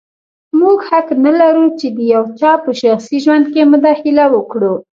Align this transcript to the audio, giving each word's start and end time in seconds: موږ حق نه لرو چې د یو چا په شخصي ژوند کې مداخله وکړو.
موږ 0.59 0.79
حق 0.89 1.07
نه 1.25 1.31
لرو 1.39 1.65
چې 1.79 1.87
د 1.97 1.99
یو 2.13 2.23
چا 2.39 2.51
په 2.63 2.71
شخصي 2.81 3.17
ژوند 3.23 3.45
کې 3.53 3.61
مداخله 3.73 4.23
وکړو. 4.29 4.73